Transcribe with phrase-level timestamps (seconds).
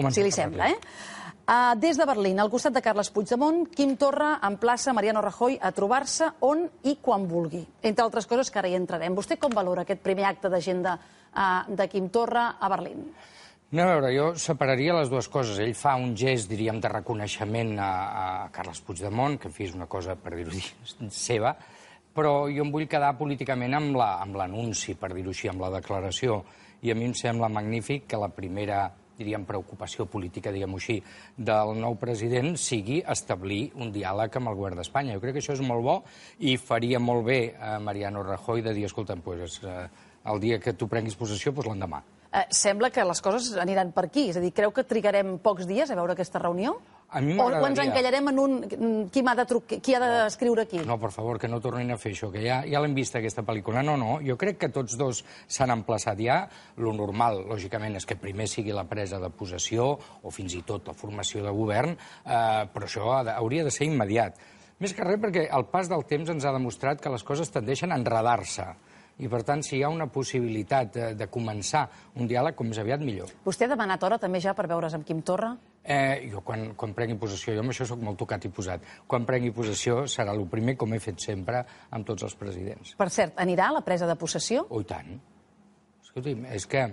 [0.00, 0.78] Comença si li sembla, eh?
[1.50, 5.72] Uh, des de Berlín, al costat de Carles Puigdemont, Quim Torra emplaça Mariano Rajoy a
[5.74, 7.64] trobar-se on i quan vulgui.
[7.82, 9.16] Entre altres coses que ara hi entrarem.
[9.18, 13.08] Vostè com valora aquest primer acte d'agenda uh, de Quim Torra a Berlín?
[13.72, 15.58] No, a veure, jo separaria les dues coses.
[15.62, 19.74] Ell fa un gest, diríem, de reconeixement a, a Carles Puigdemont, que en fi és
[19.74, 20.54] una cosa, per dir-ho
[21.10, 21.56] seva,
[22.14, 25.70] però jo em vull quedar políticament amb la- amb l'anunci, per dir-ho així, amb la
[25.80, 26.44] declaració.
[26.82, 28.84] I a mi em sembla magnífic que la primera
[29.20, 30.98] diríem, preocupació política, diguem-ho així,
[31.36, 35.16] del nou president sigui establir un diàleg amb el govern d'Espanya.
[35.16, 35.98] Jo crec que això és molt bo
[36.40, 39.84] i faria molt bé a Mariano Rajoy de dir, escolta'm, pues, eh,
[40.30, 42.02] el dia que tu prenguis possessió, doncs l'endemà.
[42.30, 44.28] Eh, sembla que les coses aniran per aquí.
[44.30, 46.76] És a dir, creu que trigarem pocs dies a veure aquesta reunió?
[47.10, 48.52] A mi o, ens encallarem en un...
[48.62, 49.80] mm, Qui m'ha de trucar?
[49.82, 50.78] Qui ha d'escriure aquí?
[50.86, 53.42] No, per favor, que no tornin a fer això, que ja, ja l'hem vist, aquesta
[53.42, 53.82] pel·lícula.
[53.82, 56.44] No, no, jo crec que tots dos s'han emplaçat ja.
[56.78, 60.86] Lo normal, lògicament, és que primer sigui la presa de possessió o fins i tot
[60.86, 64.38] la formació de govern, eh, però això ha de, hauria de ser immediat.
[64.78, 67.90] Més que res perquè el pas del temps ens ha demostrat que les coses tendeixen
[67.90, 68.70] a enredar-se.
[69.18, 71.82] I, per tant, si hi ha una possibilitat de, de començar
[72.16, 73.32] un diàleg, com més aviat, millor.
[73.44, 75.50] Vostè ha demanat hora també ja per veure's amb Quim Torra?
[75.82, 79.26] Eh, jo, quan, quan prengui possessió, jo amb això sóc molt tocat i posat, quan
[79.28, 82.94] prengui possessió serà el primer, com he fet sempre, amb tots els presidents.
[83.00, 84.66] Per cert, anirà a la presa de possessió?
[84.68, 85.14] Oh, i tant.
[86.06, 86.88] Escolti'm, és que...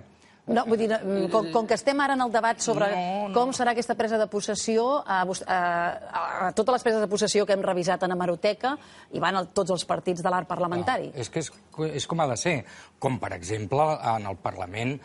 [0.48, 0.88] No, vull dir,
[1.32, 3.34] com, com que estem ara en el debat sobre No, no.
[3.36, 7.44] com serà aquesta presa de possessió, a, a, a, a totes les preses de possessió
[7.46, 8.74] que hem revisat en hemeroteca,
[9.12, 11.10] hi van el, tots els partits de l'art parlamentari.
[11.14, 11.52] És que és,
[11.92, 12.56] és com ha de ser.
[12.98, 13.84] Com, per exemple,
[14.16, 14.96] en el Parlament,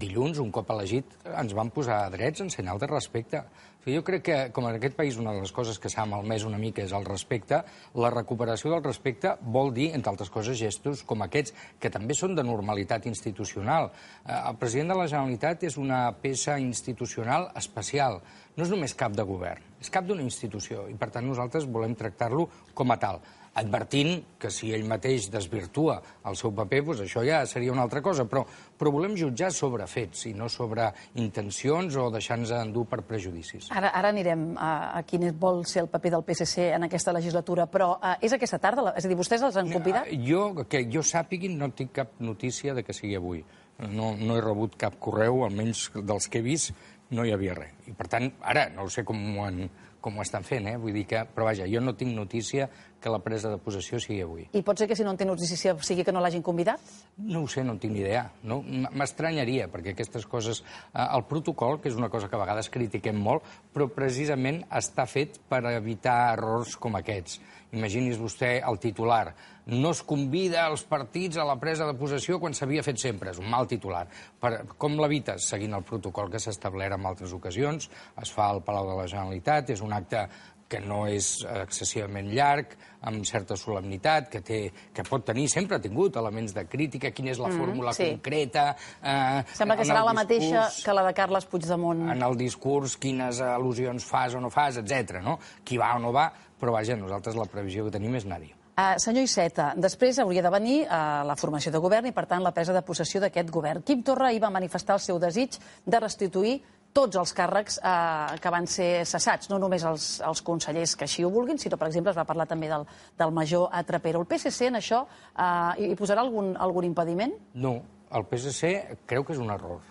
[0.00, 3.42] dilluns, un cop elegit, ens van posar drets en senyal de respecte.
[3.84, 6.56] Jo crec que, com en aquest país, una de les coses que s'ha malmès una
[6.56, 7.58] mica és el respecte,
[8.00, 12.32] la recuperació del respecte vol dir, entre altres coses, gestos com aquests, que també són
[12.38, 13.90] de normalitat institucional.
[14.24, 18.22] Eh, El president de la Generalitat és una peça institucional especial.
[18.56, 21.94] No és només cap de govern, és cap d'una institució, i per tant nosaltres volem
[21.94, 23.20] tractar-lo com a tal
[23.54, 28.02] advertint que si ell mateix desvirtua el seu paper, doncs això ja seria una altra
[28.02, 28.42] cosa, però,
[28.78, 30.88] però volem jutjar sobre fets i no sobre
[31.20, 33.68] intencions o deixar-nos endur per prejudicis.
[33.70, 37.66] Ara, ara anirem a, a quin vol ser el paper del PSC en aquesta legislatura,
[37.70, 38.82] però uh, és aquesta tarda?
[38.88, 40.06] la- És a dir, vostès els han convidat?
[40.10, 43.44] Eh, Jo, que jo sàpigui, no tinc cap notícia de que sigui avui.
[43.78, 46.72] No, no he rebut cap correu, almenys dels que he vist,
[47.10, 47.72] no hi havia res.
[47.90, 49.64] I per tant, ara no sé com ho, han,
[50.04, 50.76] com ho estan fent, eh?
[50.80, 52.68] Vull dir que, però vaja, jo no tinc notícia
[53.00, 54.46] que la presa de possessió sigui avui.
[54.56, 56.80] I pot ser que si no en té notícia sigui que no l'hagin convidat?
[57.20, 58.26] No ho sé, no en tinc ni idea.
[58.48, 58.60] No?
[58.64, 60.62] M'estranyaria, perquè aquestes coses...
[60.92, 65.04] Eh, el protocol, que és una cosa que a vegades critiquem molt, però precisament està
[65.08, 67.40] fet per evitar errors com aquests.
[67.74, 69.34] Imagini's vostè el titular.
[69.66, 73.30] No es convida els partits a la presa de possessió quan s'havia fet sempre.
[73.32, 74.06] És un mal titular.
[74.40, 75.46] Per, com l'evites?
[75.48, 77.88] Seguint el protocol que s'ha establert en altres ocasions.
[78.20, 79.70] Es fa al Palau de la Generalitat.
[79.72, 80.26] És un acte
[80.68, 82.72] que no és excessivament llarg,
[83.04, 84.58] amb certa solemnitat, que, té,
[84.96, 88.06] que pot tenir, sempre ha tingut elements de crítica, quina és la fórmula sí.
[88.14, 88.70] concreta...
[89.04, 92.08] Eh, Sembla que serà el la mateixa discurs- que la de Carles Puigdemont.
[92.16, 95.20] en el discurs, quines al·lusions fas o no fas, etc.
[95.22, 95.36] no?
[95.62, 98.53] Qui va o no va, però vaja, nosaltres la previsió que tenim és anar-hi.
[98.74, 102.42] Uh, senyor Iceta, després hauria de venir uh, la formació de govern i, per tant,
[102.42, 103.84] la presa de possessió d'aquest govern.
[103.86, 106.56] Quim Torra ahir va manifestar el seu desig de restituir
[106.94, 111.24] tots els càrrecs eh, que van ser cessats, no només els, els consellers que així
[111.26, 112.86] ho vulguin, sinó, per exemple, es va parlar també del,
[113.18, 114.22] del major Trapero.
[114.22, 115.02] El PSC en això
[115.34, 117.34] eh, hi posarà algun, algun impediment?
[117.66, 117.74] No,
[118.14, 118.72] el PSC
[119.10, 119.82] creu que és un error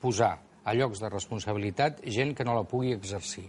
[0.00, 3.48] posar a llocs de responsabilitat gent que no la pugui exercir.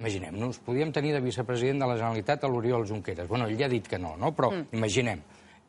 [0.00, 3.28] Imaginem-nos, podíem tenir de vicepresident de la Generalitat a l'Oriol Junqueras.
[3.28, 4.32] Bueno, ell ja ha dit que no, no?
[4.32, 4.72] però mm.
[4.78, 5.20] imaginem.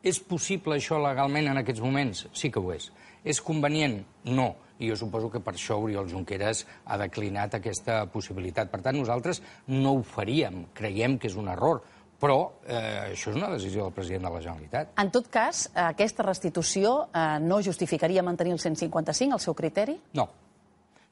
[0.02, 2.24] És possible això legalment en aquests moments?
[2.32, 2.88] Sí que ho és.
[3.22, 4.00] És convenient?
[4.32, 4.48] No.
[4.82, 8.72] I jo suposo que per això Oriol Junqueras ha declinat aquesta possibilitat.
[8.72, 10.64] Per tant, nosaltres no ho faríem.
[10.74, 11.84] Creiem que és un error.
[12.22, 14.94] Però eh, això és una decisió del president de la Generalitat.
[15.02, 19.98] En tot cas, aquesta restitució eh, no justificaria mantenir el 155, el seu criteri?
[20.18, 20.30] No.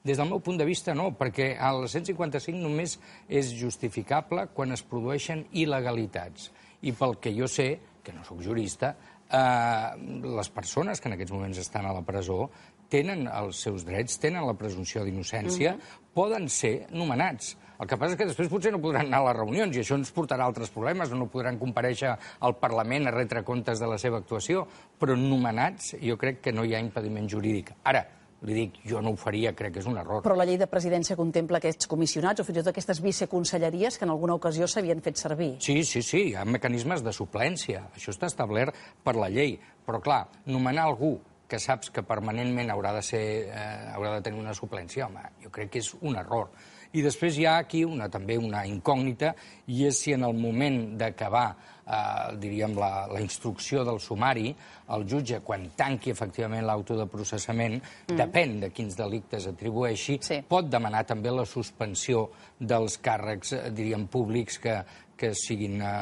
[0.05, 2.97] Des del meu punt de vista, no, perquè el 155 només
[3.29, 6.49] és justificable quan es produeixen il·legalitats.
[6.89, 8.95] I pel que jo sé, que no sóc jurista,
[9.29, 12.47] eh, les persones que en aquests moments estan a la presó
[12.91, 15.77] tenen els seus drets, tenen la presumpció d'innocència,
[16.17, 17.55] poden ser nomenats.
[17.81, 19.97] El que passa és que després potser no podran anar a les reunions i això
[19.97, 23.97] ens portarà a altres problemes, no podran compareixer al Parlament a retre comptes de la
[24.01, 24.67] seva actuació,
[25.01, 27.73] però nomenats jo crec que no hi ha impediment jurídic.
[27.85, 28.03] Ara,
[28.47, 30.23] li dic, jo no ho faria, crec que és un error.
[30.25, 34.07] Però la llei de presidència contempla aquests comissionats o fins i tot aquestes viceconselleries que
[34.09, 35.51] en alguna ocasió s'havien fet servir.
[35.61, 37.87] Sí, sí, sí, hi ha mecanismes de suplència.
[37.97, 39.59] Això està establert per la llei.
[39.87, 41.19] Però, clar, nomenar algú
[41.51, 45.51] que saps que permanentment haurà de, ser, eh, haurà de tenir una suplència, home, jo
[45.53, 46.53] crec que és un error.
[46.93, 49.35] I després hi ha aquí una, també una incògnita,
[49.71, 51.47] i és si en el moment d'acabar
[51.87, 54.51] eh, diríem, la, la instrucció del sumari,
[54.95, 58.17] el jutge, quan tanqui efectivament l'auto de processament, mm.
[58.19, 60.41] depèn de quins delictes atribueixi, sí.
[60.49, 62.27] pot demanar també la suspensió
[62.59, 64.81] dels càrrecs, eh, diríem, públics que,
[65.19, 65.93] que siguin eh,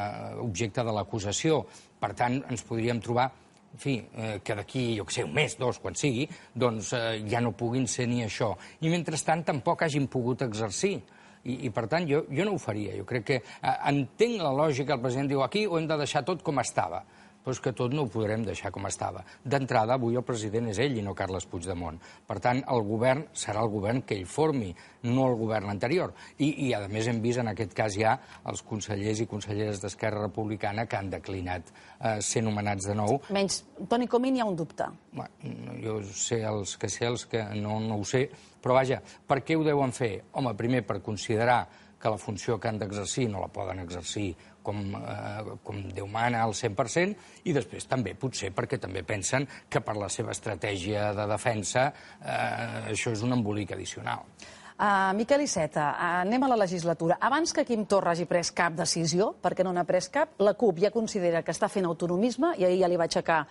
[0.41, 1.63] objecte de l'acusació.
[1.99, 3.29] Per tant, ens podríem trobar
[3.73, 7.21] en fi, eh, que d'aquí, jo que sé, un mes, dos, quan sigui, doncs eh,
[7.29, 8.55] ja no puguin ser ni això.
[8.81, 10.97] I mentrestant tampoc hagin pogut exercir.
[11.43, 12.97] I, i per tant, jo, jo no ho faria.
[12.99, 16.25] Jo crec que eh, entenc la lògica, el president diu aquí ho hem de deixar
[16.27, 17.03] tot com estava
[17.43, 19.23] però és que tot no ho podrem deixar com estava.
[19.43, 21.99] D'entrada, avui el president és ell i no Carles Puigdemont.
[22.27, 24.73] Per tant, el govern serà el govern que ell formi,
[25.07, 26.13] no el govern anterior.
[26.37, 28.17] I, i a més, hem vist en aquest cas ja
[28.49, 33.19] els consellers i conselleres d'Esquerra Republicana que han declinat eh, ser nomenats de nou.
[33.35, 34.89] Menys Toni Comín hi ha un dubte.
[35.15, 38.27] Bueno, jo sé els que sé els que no, no ho sé,
[38.59, 40.17] però vaja, per què ho deuen fer?
[40.37, 41.63] Home, primer, per considerar
[41.99, 44.31] que la funció que han d'exercir no la poden exercir
[44.63, 47.15] com, eh, com Déu mana al 100%,
[47.45, 52.93] i després també potser perquè també pensen que per la seva estratègia de defensa eh,
[52.93, 54.25] això és un embolic addicional.
[54.79, 57.17] Uh, Miquel Iceta, uh, anem a la legislatura.
[57.19, 60.79] Abans que Quim Torra hagi pres cap decisió, perquè no n'ha pres cap, la CUP
[60.79, 63.41] ja considera que està fent autonomisme, i ahir ja li va aixecar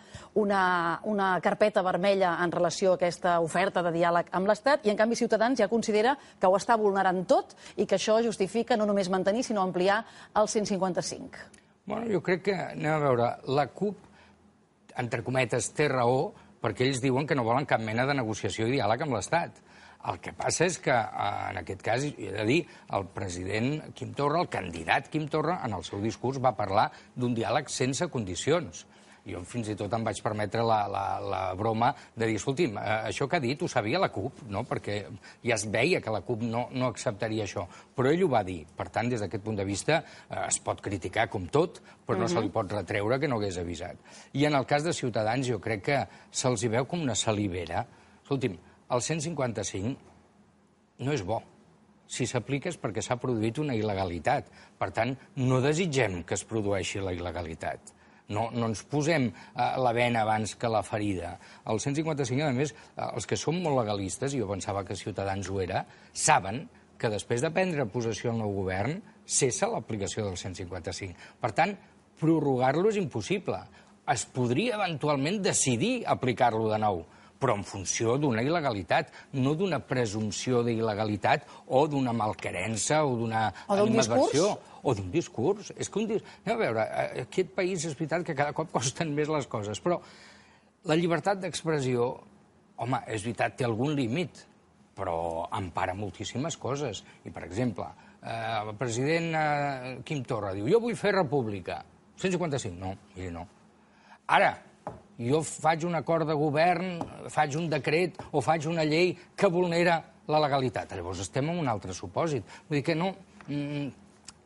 [0.40, 0.62] una,
[1.04, 5.20] una carpeta vermella en relació a aquesta oferta de diàleg amb l'Estat, i en canvi
[5.20, 9.44] Ciutadans ja considera que ho està vulnerant tot i que això justifica no només mantenir,
[9.44, 10.00] sinó ampliar
[10.32, 11.44] el 155.
[11.84, 14.00] Bueno, jo crec que, anem a veure, la CUP,
[14.96, 16.30] entre cometes, té raó,
[16.64, 19.67] perquè ells diuen que no volen cap mena de negociació i diàleg amb l'Estat
[20.12, 22.60] el que passa és que, eh, en aquest cas, he de dir,
[22.96, 27.34] el president Quim Torra, el candidat Quim Torra, en el seu discurs va parlar d'un
[27.34, 28.86] diàleg sense condicions.
[29.28, 32.94] Jo fins i tot em vaig permetre la, la, la broma de dir, escolti'm, eh,
[33.10, 34.62] això que ha dit ho sabia la CUP, no?
[34.68, 35.02] perquè
[35.44, 37.66] ja es veia que la CUP no, no acceptaria això.
[37.96, 38.62] Però ell ho va dir.
[38.78, 42.24] Per tant, des d'aquest punt de vista, eh, es pot criticar com tot, però no
[42.24, 42.34] uh -huh.
[42.34, 43.96] se li pot retreure que no hagués avisat.
[44.32, 47.86] I en el cas de Ciutadans, jo crec que se'ls hi veu com una salivera.
[48.22, 48.56] Escolti'm,
[48.90, 51.42] el 155 no és bo.
[52.08, 54.48] Si s'aplica és perquè s'ha produït una il·legalitat.
[54.80, 55.12] Per tant,
[55.44, 57.92] no desitgem que es produeixi la il·legalitat.
[58.32, 61.34] No, no ens posem eh, la vena abans que la ferida.
[61.68, 65.48] El 155, a més, eh, els que som molt legalistes, i jo pensava que Ciutadans
[65.48, 66.66] ho era, saben
[67.00, 71.16] que després de prendre possessió el nou govern cessa l'aplicació del 155.
[71.40, 71.76] Per tant,
[72.20, 73.62] prorrogar-lo és impossible.
[74.08, 77.04] Es podria eventualment decidir aplicar-lo de nou,
[77.38, 83.44] però en funció d'una il·legalitat, no d'una presumpció d'il·legalitat o d'una malquerença o d'una
[83.74, 84.56] animadversió.
[84.82, 85.72] O d'un discurs.
[85.76, 86.24] És que un dis...
[86.46, 86.84] a veure,
[87.24, 90.00] aquest país és veritat que cada cop costen més les coses, però
[90.88, 92.12] la llibertat d'expressió,
[92.78, 94.44] home, és veritat, té algun límit,
[94.98, 97.04] però empara moltíssimes coses.
[97.26, 97.86] I, per exemple,
[98.22, 101.82] eh, el president eh, Quim Torra diu jo vull fer república.
[102.18, 102.74] 155?
[102.78, 103.44] No, miri, no.
[104.34, 104.50] Ara,
[105.18, 106.98] jo faig un acord de govern,
[107.28, 110.92] faig un decret o faig una llei que vulnera la legalitat.
[110.94, 112.60] Llavors estem en un altre supòsit.
[112.68, 113.14] Vull dir que no...
[113.48, 113.88] Mm,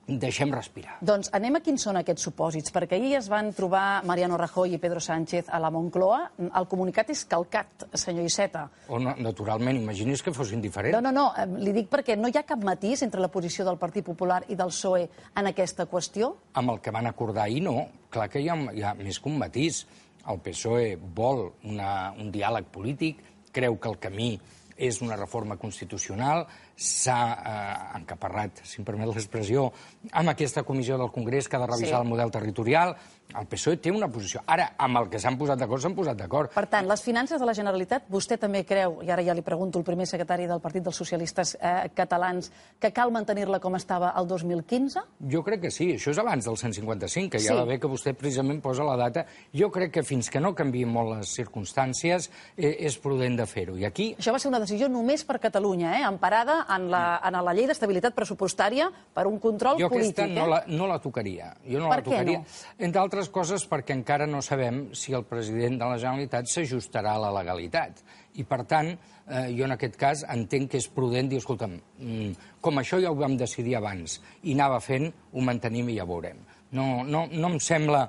[0.02, 0.96] deixem respirar.
[1.04, 4.80] Doncs anem a quins són aquests supòsits, perquè ahir es van trobar Mariano Rajoy i
[4.82, 6.18] Pedro Sánchez a la Moncloa.
[6.42, 8.66] El comunicat és calcat, senyor Iceta.
[8.88, 10.98] O no, naturalment, imagini's que fossin diferents.
[10.98, 13.78] No, no, no, li dic perquè no hi ha cap matís entre la posició del
[13.80, 15.06] Partit Popular i del PSOE
[15.38, 16.34] en aquesta qüestió?
[16.58, 17.86] Amb el que van acordar ahir, no.
[18.12, 19.86] Clar que hi ha, hi ha més que un matís.
[20.30, 24.36] El PSOE vol una, un diàleg polític, creu que el camí
[24.76, 29.68] és una reforma constitucional, s'ha eh, encaparrat, si em permet l'expressió,
[30.10, 32.02] amb aquesta comissió del Congrés que ha de revisar sí.
[32.02, 32.96] el model territorial.
[33.32, 34.42] El PSOE té una posició.
[34.52, 36.50] Ara, amb el que s'han posat d'acord, s'han posat d'acord.
[36.52, 39.80] Per tant, les finances de la Generalitat, vostè també creu, i ara ja li pregunto
[39.80, 42.50] al primer secretari del Partit dels Socialistes eh, Catalans,
[42.82, 45.04] que cal mantenir-la com estava el 2015?
[45.32, 45.94] Jo crec que sí.
[45.96, 47.56] Això és abans del 155, que ja sí.
[47.56, 49.24] va bé que vostè precisament posa la data.
[49.56, 53.78] Jo crec que fins que no canvien molt les circumstàncies eh, és prudent de fer-ho.
[53.80, 54.12] I aquí...
[54.18, 56.04] Això va ser una decisió només per Catalunya, eh?
[56.04, 60.16] emparada en la, en la llei d'estabilitat pressupostària per un control jo polític.
[60.16, 60.50] Jo aquesta no, eh?
[60.52, 61.52] la, no la tocaria.
[61.66, 62.42] Jo no per la tocaria.
[62.42, 62.84] No?
[62.88, 67.22] Entre altres coses perquè encara no sabem si el president de la Generalitat s'ajustarà a
[67.26, 68.02] la legalitat.
[68.38, 72.48] I, per tant, eh, jo en aquest cas entenc que és prudent dir, escolta'm, mm,
[72.64, 76.40] com això ja ho vam decidir abans i anava fent, ho mantenim i ja veurem.
[76.72, 78.08] No, no, no em sembla...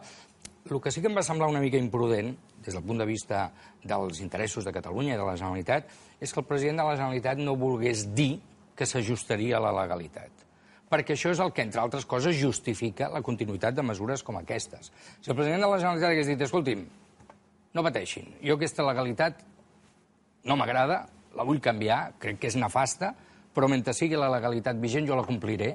[0.63, 2.29] El que sí que em va semblar una mica imprudent,
[2.63, 3.49] des del punt de vista
[3.83, 7.43] dels interessos de Catalunya i de la Generalitat, és que el president de la Generalitat
[7.43, 8.39] no volgués dir
[8.75, 10.43] que s'ajustaria a la legalitat
[10.93, 14.91] perquè això és el que, entre altres coses, justifica la continuïtat de mesures com aquestes.
[15.21, 16.83] Si el president de la Generalitat hagués dit, escolti'm,
[17.73, 18.35] no pateixin.
[18.45, 19.41] Jo aquesta legalitat
[20.45, 21.03] no m'agrada,
[21.33, 23.13] la vull canviar, crec que és nefasta,
[23.53, 25.71] però mentre sigui la legalitat vigent jo la compliré.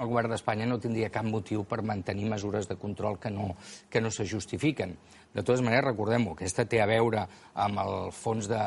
[0.00, 3.50] El govern d'Espanya no tindria cap motiu per mantenir mesures de control que no,
[3.92, 4.94] que no se justifiquen.
[5.34, 7.26] De totes maneres, recordem-ho, aquesta té a veure
[7.60, 8.58] amb el fons de,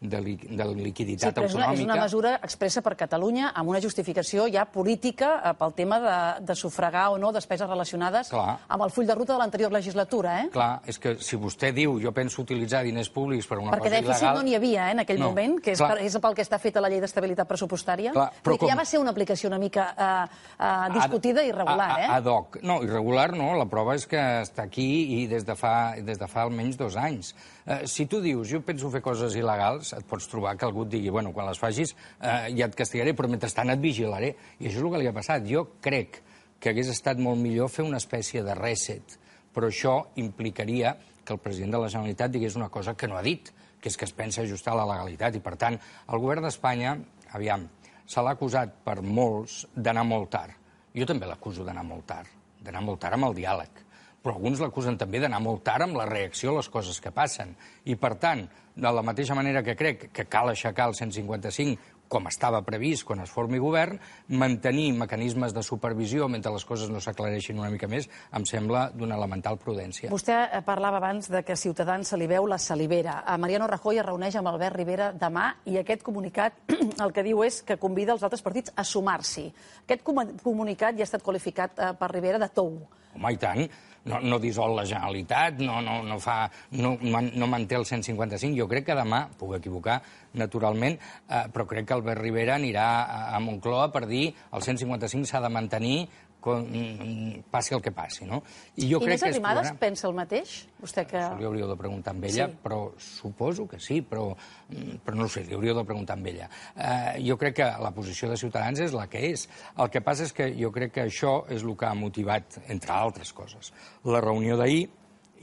[0.00, 1.82] de, li, de liquiditat sí, però és una, autonòmica.
[1.82, 6.16] és una mesura expressa per Catalunya amb una justificació ja política eh, pel tema de,
[6.46, 8.58] de sufragar o no despeses relacionades Clar.
[8.68, 10.48] amb el full de ruta de l'anterior legislatura, eh?
[10.54, 13.96] Clar, és que si vostè diu jo penso utilitzar diners públics per una Perquè cosa
[14.00, 14.36] dèficit il·legal...
[14.40, 15.90] no n'hi havia eh, en aquell No, moment, que és, clar.
[15.96, 18.12] per, és pel que està feta la llei d'estabilitat pressupostària.
[18.16, 21.52] Clar, però que ja com- va ser una aplicació una mica eh, eh, discutida i
[21.52, 22.08] irregular, a, eh?
[22.20, 22.60] ad hoc.
[22.62, 24.86] No, irregular no, la prova és que està aquí
[25.20, 27.32] i des de fa, des de fa almenys dos anys.
[27.66, 30.94] Eh, si tu dius, jo penso fer coses il·legals, et pots trobar que algú et
[30.94, 34.34] digui, bueno, quan les facis eh, ja et castigaré, però mentrestant et vigilaré.
[34.60, 35.46] I això és el que li ha passat.
[35.50, 36.20] Jo crec
[36.60, 39.18] que hagués estat molt millor fer una espècie de reset,
[39.52, 40.96] però això implicaria
[41.26, 43.96] que el president de la Generalitat digués una cosa que no ha dit, que és
[43.98, 45.36] que es pensa ajustar a la legalitat.
[45.36, 46.96] I, per tant, el govern d'Espanya,
[47.36, 47.66] aviam,
[48.06, 50.54] se l'ha acusat per molts d'anar molt tard.
[50.96, 52.30] Jo també l'acuso d'anar molt tard,
[52.62, 53.85] d'anar molt tard amb el diàleg
[54.26, 57.52] però alguns l'acusen també d'anar molt tard amb la reacció a les coses que passen.
[57.86, 58.42] I, per tant,
[58.74, 63.22] de la mateixa manera que crec que cal aixecar el 155 com estava previst quan
[63.22, 63.98] es formi govern,
[64.38, 69.16] mantenir mecanismes de supervisió mentre les coses no s'aclareixin una mica més, em sembla d'una
[69.18, 70.10] elemental prudència.
[70.12, 73.20] Vostè eh, parlava abans de que Ciutadans se li veu la salivera.
[73.26, 76.62] A Mariano Rajoy es reuneix amb Albert Rivera demà i aquest comunicat
[77.04, 79.48] el que diu és que convida els altres partits a sumar-s'hi.
[79.86, 82.80] Aquest com- comunicat ja ha estat qualificat eh, per Rivera de tou.
[83.16, 83.66] Home, i tant.
[84.06, 86.44] No, no dissol la Generalitat, no, no, no, fa,
[86.78, 88.54] no, no manté el 155.
[88.54, 89.96] Jo crec que demà, puc equivocar,
[90.38, 90.94] naturalment,
[91.26, 95.42] eh, però crec que Albert Rivera anirà a, a Moncloa per dir el 155 s'ha
[95.42, 95.98] de mantenir
[96.46, 98.38] com, mm, passi el que passi, no?
[98.78, 100.52] I jo crec Inés que es Arrimadas trobarà- pensa el mateix?
[100.80, 101.18] Vostè que...
[101.18, 102.58] Això li hauríeu de preguntar amb ella, Sí.
[102.62, 104.28] però suposo que sí, però,
[104.70, 106.48] mm, però no ho sé, li hauríeu de preguntar amb ella.
[106.76, 109.48] Eh, jo crec que la posició de Ciutadans és la que és.
[109.76, 112.92] El que passa és que jo crec que això és el que ha motivat, entre
[112.92, 113.72] altres coses,
[114.04, 114.84] la reunió d'ahir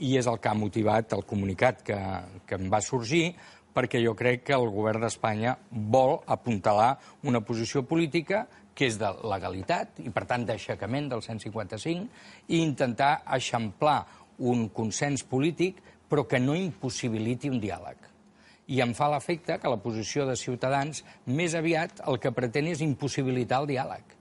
[0.00, 1.98] i és el que ha motivat el comunicat que,
[2.46, 3.34] que em va sorgir
[3.74, 9.10] perquè jo crec que el govern d'Espanya vol apuntalar una posició política que és de
[9.22, 14.00] legalitat i, per tant, d'aixecament del 155 i intentar eixamplar
[14.38, 18.10] un consens polític però que no impossibiliti un diàleg.
[18.74, 22.82] I em fa l'efecte que la posició de Ciutadans més aviat el que pretén és
[22.84, 24.14] impossibilitar el diàleg.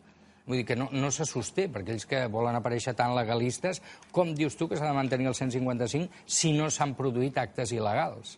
[0.45, 3.79] Vull dir que no, no se sosté, perquè ells que volen aparèixer tan legalistes,
[4.11, 8.35] com dius tu que s'ha de mantenir el 155 si no s'han produït actes il·legals?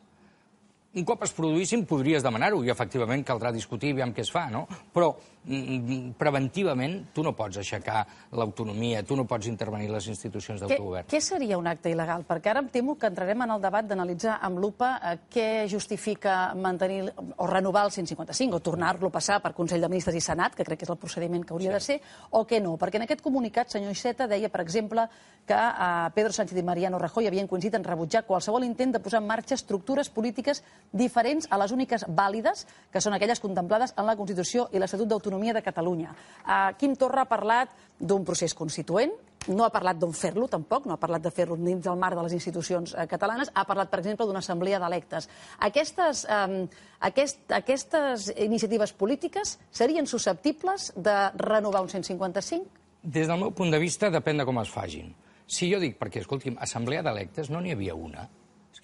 [0.95, 4.45] Un cop es produïssin, podries demanar-ho, i efectivament caldrà discutir i veure què es fa,
[4.47, 4.61] no?
[4.95, 5.09] Però
[5.43, 8.05] mm, preventivament tu no pots aixecar
[8.39, 11.09] l'autonomia, tu no pots intervenir les institucions Què, d'autogovern.
[11.11, 12.23] què seria un acte il·legal?
[12.29, 16.53] Perquè ara em temo que entrarem en el debat d'analitzar amb lupa eh, què justifica
[16.55, 20.55] mantenir o renovar el 155 o tornar-lo a passar per Consell de Ministres i Senat,
[20.55, 21.75] que crec que és el procediment que hauria sí.
[21.75, 21.99] de ser,
[22.31, 22.77] o què no.
[22.79, 25.09] Perquè en aquest comunicat, senyor Iceta deia, per exemple,
[25.45, 29.19] que eh, Pedro Sánchez i Mariano Rajoy havien coincidit en rebutjar qualsevol intent de posar
[29.19, 34.15] en marxa estructures polítiques diferents a les úniques vàlides, que són aquelles contemplades en la
[34.15, 36.15] Constitució i l'Estatut d'Autonomia de Catalunya.
[36.45, 39.13] Uh, Quim Torra ha parlat d'un procés constituent,
[39.47, 42.23] no ha parlat d'on fer-lo, tampoc, no ha parlat de fer-lo dins del marc de
[42.25, 45.29] les institucions eh, catalanes, ha parlat, per exemple, d'una assemblea d'electes.
[45.67, 46.63] Aquestes, eh,
[47.09, 52.65] aquest, aquestes iniciatives polítiques serien susceptibles de renovar un 155?
[53.03, 55.13] Des del meu punt de vista, depèn de com es fagin.
[55.45, 58.25] Si jo dic, perquè, escolti'm, assemblea d'electes no n'hi havia una.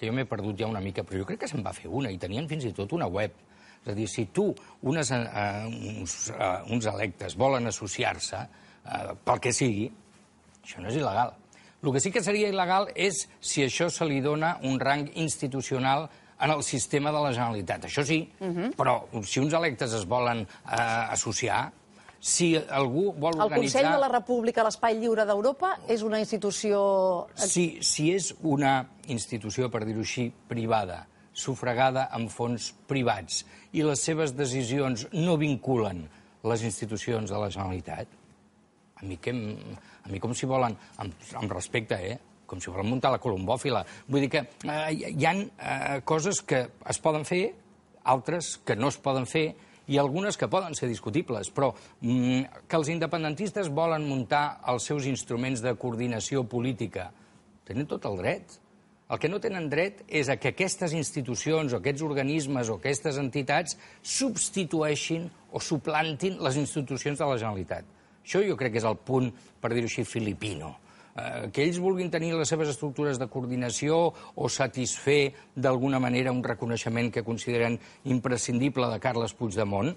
[0.02, 2.10] Que jo m'he perdut ja una mica, però jo crec que se'n va fer una,
[2.10, 3.36] i tenien fins i tot una web.
[3.84, 4.48] És a dir, si tu,
[4.90, 9.86] unes, eh, uns, eh, uns electes, volen associar-se, eh, pel que sigui,
[10.64, 11.36] això no és il·legal.
[11.84, 16.10] El que sí que seria il·legal és si això se li dona un rang institucional
[16.42, 17.86] en el sistema de la Generalitat.
[17.86, 18.76] Això sí, uh -huh.
[18.76, 21.72] però si uns electes es volen eh, associar,
[22.22, 23.82] si algú vol El organitzar...
[23.82, 26.82] Consell de la República, l'Espai Lliure d'Europa, és una institució...
[27.34, 28.76] Si, si és una
[29.10, 31.02] institució, per dir-ho així, privada,
[31.34, 33.42] sufragada amb fons privats,
[33.74, 36.06] i les seves decisions no vinculen
[36.46, 38.14] les institucions de la Generalitat,
[39.02, 42.20] a mi, que, a mi com si volen, amb, amb respecte, eh?
[42.46, 43.82] com si volen muntar la colombòfila.
[44.12, 47.46] Vull dir que eh, hi ha eh, coses que es poden fer,
[48.12, 49.48] altres que no es poden fer,
[49.92, 55.08] i algunes que poden ser discutibles, però mm, que els independentistes volen muntar els seus
[55.10, 57.10] instruments de coordinació política,
[57.68, 58.58] tenen tot el dret.
[59.12, 63.20] El que no tenen dret és a que aquestes institucions o aquests organismes o aquestes
[63.20, 67.84] entitats substitueixin o suplantin les institucions de la Generalitat.
[68.24, 69.28] Això jo crec que és el punt,
[69.60, 70.78] per dir-ho així, filipino.
[71.16, 73.98] Eh, que ells vulguin tenir les seves estructures de coordinació
[74.36, 79.92] o satisfer d'alguna manera un reconeixement que consideren imprescindible de Carles Puigdemont,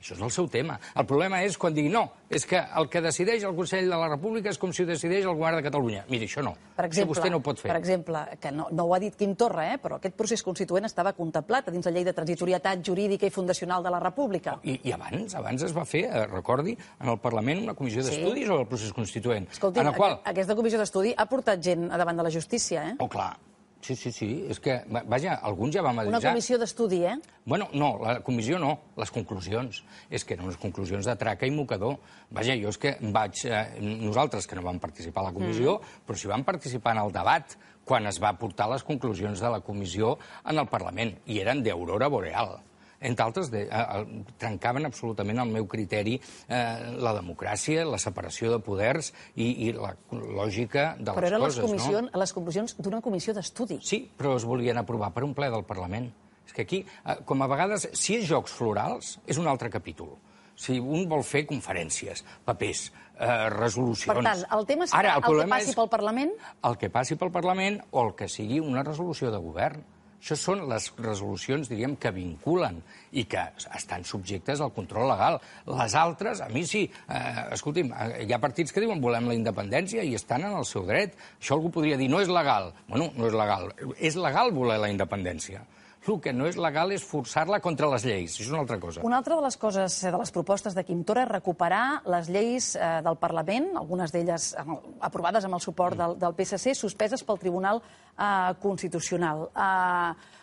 [0.00, 0.78] això és el seu tema.
[0.96, 4.08] El problema és quan digui no, és que el que decideix el Consell de la
[4.08, 6.04] República és com si ho decideix el govern de Catalunya.
[6.08, 6.54] Miri, això no.
[6.76, 7.68] Per exemple, això vostè no ho pot fer.
[7.68, 10.88] Per exemple, que no, no ho ha dit Quim Torra, eh, però aquest procés constituent
[10.88, 14.56] estava contemplat dins la llei de transitorietat jurídica i fundacional de la República.
[14.64, 18.46] I, i abans, abans es va fer, eh, recordi, en el Parlament una comissió d'estudi
[18.46, 18.48] sí.
[18.48, 19.50] sobre el procés constituent.
[19.52, 20.20] Escolti, en el qual...
[20.32, 22.96] aquesta comissió d'estudi ha portat gent a davant de la justícia, eh?
[22.98, 23.34] Oh, clar,
[23.80, 24.28] Sí, sí, sí.
[24.52, 26.18] És que, vaja, alguns ja vam avisar...
[26.18, 27.16] Una comissió d'estudi, eh?
[27.48, 29.80] Bueno, no, la comissió no, les conclusions.
[30.12, 31.96] És que eren unes conclusions de traca i mocador.
[32.36, 33.40] Vaja, jo és que vaig...
[33.48, 36.06] Eh, nosaltres, que no vam participar a la comissió, mm.
[36.06, 37.56] però sí vam participar en el debat
[37.88, 42.12] quan es va portar les conclusions de la comissió en el Parlament, i eren d'Aurora
[42.12, 42.58] Boreal
[43.00, 48.60] entre altres, de, eh, trencaven absolutament el meu criteri eh, la democràcia, la separació de
[48.64, 52.24] poders i, i la lògica de però les coses, les comissions, no?
[52.24, 53.80] les conclusions d'una comissió d'estudi.
[53.84, 56.10] Sí, però es volien aprovar per un ple del Parlament.
[56.46, 60.16] És que aquí, eh, com a vegades, si és jocs florals, és un altre capítol.
[60.60, 64.10] Si un vol fer conferències, papers, eh, resolucions...
[64.10, 66.34] Per tant, el tema és Ara, el, el que passi és pel Parlament?
[66.68, 69.86] El que passi pel Parlament o el que sigui una resolució de govern.
[70.20, 72.82] Això són les resolucions, diríem, que vinculen
[73.16, 73.40] i que
[73.76, 75.38] estan subjectes al control legal.
[75.72, 79.38] Les altres, a mi sí, eh, escolti'm, eh, hi ha partits que diuen volem la
[79.38, 81.16] independència i estan en el seu dret.
[81.40, 82.72] Això algú podria dir, no és legal.
[82.88, 83.72] Bueno, no és legal.
[83.96, 85.64] És legal voler la independència.
[86.08, 88.32] El que no és legal és forçar-la contra les lleis.
[88.32, 89.04] Això és una altra cosa.
[89.04, 92.28] Una altra de les coses, eh, de les propostes de Quim Torra, és recuperar les
[92.28, 94.54] lleis eh, del Parlament, algunes d'elles
[95.00, 99.50] aprovades amb el suport del, del PSC, suspeses pel Tribunal eh, Constitucional.
[99.54, 100.38] Eh,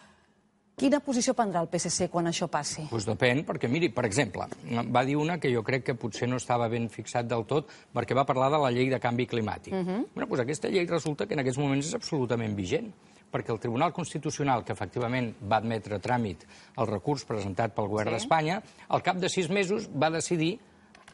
[0.77, 2.83] Quina posició prendrà el PSC quan això passi?
[2.91, 4.45] Pues depèn, perquè, miri, per exemple,
[4.93, 8.13] va dir una que jo crec que potser no estava ben fixat del tot, perquè
[8.13, 9.73] va parlar de la llei de canvi climàtic.
[9.73, 10.05] Uh -huh.
[10.13, 12.93] bueno, pues aquesta llei resulta que en aquests moments és absolutament vigent
[13.31, 16.45] perquè el Tribunal Constitucional, que efectivament va admetre a tràmit
[16.77, 18.17] el recurs presentat pel govern sí.
[18.17, 20.55] d'Espanya, al cap de sis mesos va decidir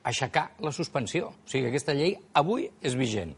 [0.04, 1.32] aixecar la suspensió.
[1.32, 3.34] O sigui, aquesta llei avui és vigent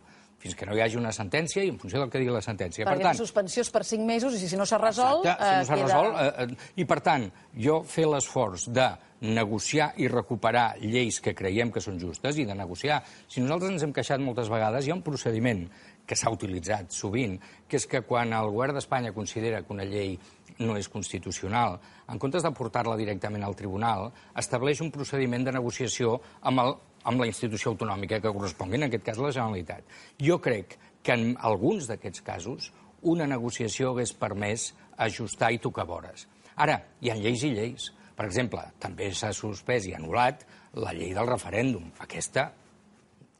[0.46, 2.86] fins que no hi hagi una sentència i en funció del que digui la sentència.
[2.86, 5.26] Perquè per tant, la suspensió és per cinc mesos i si no s'ha resolt...
[5.26, 5.88] Exacte, si no s'ha eh, queda...
[5.88, 6.20] resolt...
[6.22, 7.26] Eh, eh, I per tant,
[7.66, 8.86] jo fer l'esforç de
[9.26, 13.00] negociar i recuperar lleis que creiem que són justes i de negociar...
[13.26, 15.66] Si nosaltres ens hem queixat moltes vegades, hi ha un procediment
[16.06, 17.38] que s'ha utilitzat sovint,
[17.68, 20.16] que és que quan el govern d'Espanya considera que una llei
[20.60, 26.20] no és constitucional, en comptes de portar-la directament al tribunal, estableix un procediment de negociació
[26.42, 29.84] amb, el, amb la institució autonòmica que correspongui, en aquest cas la Generalitat.
[30.22, 32.72] Jo crec que en alguns d'aquests casos
[33.06, 36.26] una negociació hagués permès ajustar i tocar vores.
[36.56, 37.92] Ara, hi ha lleis i lleis.
[38.16, 40.46] Per exemple, també s'ha suspès i anul·lat
[40.80, 41.90] la llei del referèndum.
[42.00, 42.48] Aquesta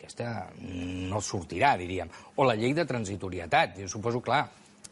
[0.06, 2.12] aquesta no sortirà, diríem.
[2.38, 3.76] O la llei de transitorietat.
[3.82, 4.46] Jo suposo, clar,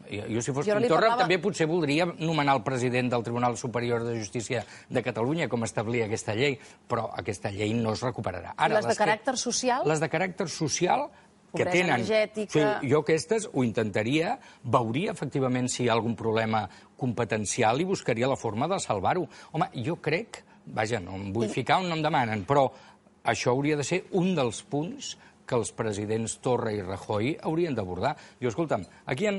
[0.10, 1.22] jo, si fos Quim Torra, parlava...
[1.24, 6.08] també potser voldria nomenar el president del Tribunal Superior de Justícia de Catalunya, com establia
[6.10, 6.58] aquesta llei,
[6.90, 8.56] però aquesta llei no es recuperarà.
[8.58, 9.44] Ara, les de les caràcter que...
[9.46, 9.86] social?
[9.88, 11.08] Les de caràcter social
[11.54, 11.96] que tenen...
[11.96, 12.54] energètica...
[12.82, 16.66] Sí, jo aquestes ho intentaria, veuria efectivament si hi ha algun problema
[17.00, 19.28] competencial i buscaria la forma de salvar-ho.
[19.54, 22.68] Home, jo crec, vaja, no em vull ficar on no em demanen, però
[23.24, 25.16] això hauria de ser un dels punts
[25.48, 28.16] que els presidents Torra i Rajoy haurien d'abordar.
[28.42, 29.36] Jo, escolta'm, aquí hi ha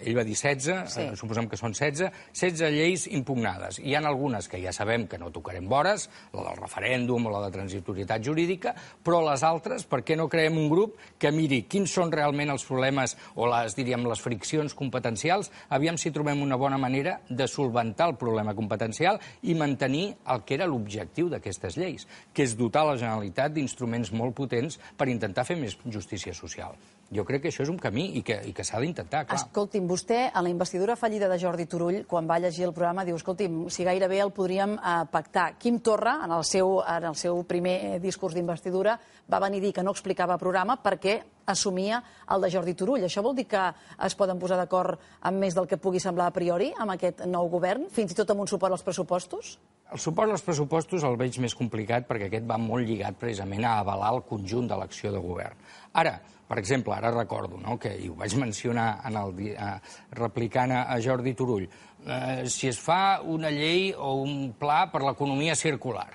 [0.00, 1.02] ell va dir 16, sí.
[1.02, 3.80] eh, suposem que són 16, 16 lleis impugnades.
[3.82, 7.42] Hi han algunes que ja sabem que no tocarem vores, la del referèndum o la
[7.46, 11.92] de transitorietat jurídica, però les altres, per què no creem un grup que miri quins
[11.94, 16.78] són realment els problemes o les, diríem, les friccions competencials, aviam si trobem una bona
[16.80, 22.44] manera de solventar el problema competencial i mantenir el que era l'objectiu d'aquestes lleis, que
[22.46, 26.76] és dotar la Generalitat d'instruments molt potents per intentar fer més justícia social.
[27.14, 29.38] Jo crec que això és un camí i que, i que s'ha d'intentar, clar.
[29.38, 33.14] Escolti'm, vostè, a la investidura fallida de Jordi Turull, quan va llegir el programa, diu,
[33.20, 35.52] escolti'm, si gairebé el podríem eh, pactar.
[35.62, 38.96] Quim Torra, en el seu, en el seu primer eh, discurs d'investidura,
[39.30, 42.00] va venir a dir que no explicava programa perquè assumia
[42.34, 43.06] el de Jordi Turull.
[43.06, 43.62] Això vol dir que
[44.06, 47.48] es poden posar d'acord amb més del que pugui semblar a priori amb aquest nou
[47.52, 49.54] govern, fins i tot amb un suport als pressupostos?
[49.92, 53.78] El suport als pressupostos el veig més complicat perquè aquest va molt lligat precisament a
[53.82, 55.60] avalar el conjunt de l'acció de govern.
[56.00, 56.16] Ara,
[56.48, 59.70] per exemple, ara recordo, no, que i ho vaig mencionar en el, eh,
[60.18, 61.68] replicant a Jordi Turull,
[62.04, 66.10] eh, si es fa una llei o un pla per l'economia circular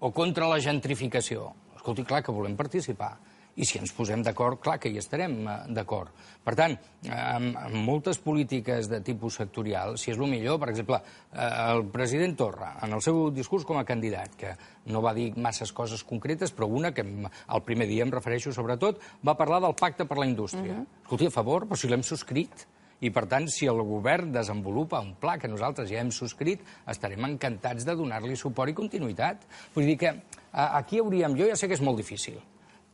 [0.00, 3.12] o contra la gentrificació, escolti, clar que volem participar.
[3.56, 6.12] I si ens posem d'acord, clar que hi estarem eh, d'acord.
[6.42, 6.74] Per tant,
[7.12, 10.98] amb, amb moltes polítiques de tipus sectorial, si és el millor, per exemple,
[11.30, 14.54] eh, el president Torra, en el seu discurs com a candidat, que
[14.92, 19.02] no va dir masses coses concretes, però una que el primer dia em refereixo sobretot,
[19.26, 20.72] va parlar del pacte per la indústria.
[20.72, 21.02] Uh -huh.
[21.02, 22.66] Escolti, a favor, però si l'hem subscrit.
[23.02, 27.24] I, per tant, si el govern desenvolupa un pla que nosaltres ja hem subscrit, estarem
[27.24, 29.42] encantats de donar-li suport i continuïtat.
[29.74, 31.36] Vull dir que aquí hauríem...
[31.36, 32.38] Jo ja sé que és molt difícil,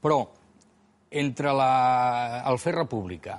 [0.00, 0.26] però
[1.10, 3.38] entre la, el fer república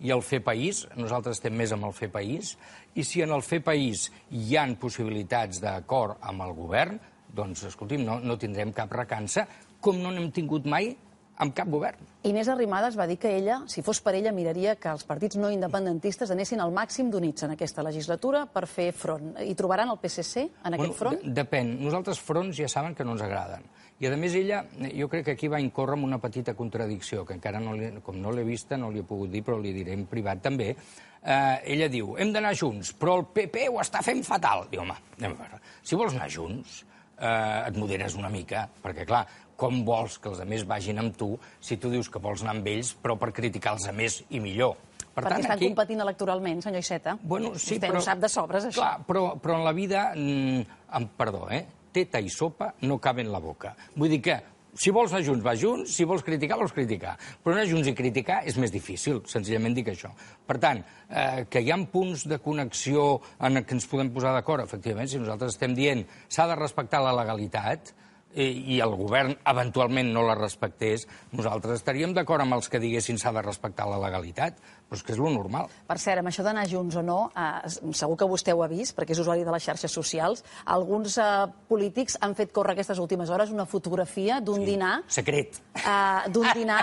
[0.00, 2.54] i el fer país, nosaltres estem més amb el fer país,
[2.96, 6.96] i si en el fer país hi han possibilitats d'acord amb el govern,
[7.36, 9.44] doncs, escolti'm, no, no tindrem cap recança,
[9.80, 10.94] com no n'hem tingut mai
[11.40, 12.08] amb cap govern.
[12.28, 15.48] Inés Arrimadas va dir que ella, si fos per ella, miraria que els partits no
[15.52, 19.32] independentistes anessin al màxim d'units en aquesta legislatura per fer front.
[19.40, 21.22] I trobaran el PSC en bueno, aquest front?
[21.40, 21.78] Depèn.
[21.80, 23.64] Nosaltres fronts ja saben que no ens agraden.
[24.00, 24.62] I, a més, ella,
[24.96, 28.16] jo crec que aquí va incórrer amb una petita contradicció, que encara, no li, com
[28.20, 30.70] no l'he vista, no li he pogut dir, però li diré en privat també.
[30.72, 34.64] Eh, ella diu, hem d'anar junts, però el PP ho està fent fatal.
[34.72, 35.60] Diu, home, anem a veure.
[35.84, 36.80] Si vols anar junts,
[37.20, 39.26] eh, et moderes una mica, perquè, clar,
[39.60, 42.70] com vols que els altres vagin amb tu si tu dius que vols anar amb
[42.72, 44.78] ells, però per criticar els altres i millor?
[45.10, 45.68] Per Perquè tant, estan aquí...
[45.68, 47.16] competint electoralment, senyor Iceta.
[47.20, 47.98] Bueno, sí, Vostè però...
[48.00, 48.80] ho sap de sobres, això.
[48.80, 51.64] Clar, però, però en la vida, mm, perdó, eh?
[51.90, 53.74] teta i sopa no caben en la boca.
[53.96, 54.38] Vull dir que
[54.78, 57.16] si vols anar junts, va junts, si vols criticar, vols criticar.
[57.42, 60.12] Però anar junts i criticar és més difícil, senzillament dic això.
[60.46, 64.62] Per tant, eh, que hi ha punts de connexió en què ens podem posar d'acord,
[64.62, 67.98] efectivament, si nosaltres estem dient s'ha de respectar la legalitat, i,
[68.34, 73.32] i el govern eventualment no la respectés, nosaltres estaríem d'acord amb els que diguessin s'ha
[73.34, 75.70] de respectar la legalitat, però és que és lo normal.
[75.86, 78.96] Per cert, amb això d'anar junts o no, eh, segur que vostè ho ha vist,
[78.96, 83.30] perquè és usuari de les xarxes socials, alguns eh, polítics han fet córrer aquestes últimes
[83.30, 84.92] hores una fotografia d'un sí, dinar...
[85.06, 85.60] Secret.
[85.78, 86.80] Eh, d'un dinar...